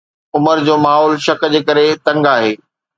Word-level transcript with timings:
عمر 0.37 0.57
جو 0.69 0.75
ماحول 0.85 1.13
شڪ 1.27 1.47
جي 1.53 1.61
ڪري 1.69 1.87
تنگ 2.05 2.21
آهي 2.35 2.53